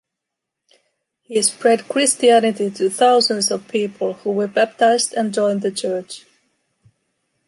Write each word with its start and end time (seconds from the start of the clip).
He 1.21 1.39
spread 1.43 1.87
Christianity 1.87 2.71
to 2.71 2.89
thousands 2.89 3.51
of 3.51 3.67
people 3.67 4.13
who 4.13 4.31
were 4.31 4.47
baptised 4.47 5.13
and 5.13 5.31
joined 5.31 5.61
the 5.61 5.69
Church. 5.71 6.25